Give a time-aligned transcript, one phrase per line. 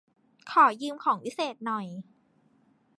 [0.51, 1.87] ขอยืมของวิเศษหน่อย